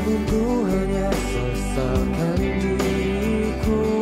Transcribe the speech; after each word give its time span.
Namun 0.00 0.24
ku 0.32 0.64
hanya 0.64 1.12
sesalkan 1.12 2.40
diriku. 2.40 3.99